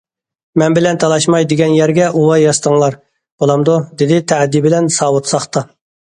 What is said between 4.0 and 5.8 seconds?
دېدى تەئەددى بىلەن ساۋۇت ساختا.